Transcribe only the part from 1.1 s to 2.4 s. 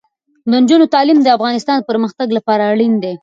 د افغانستان پرمختګ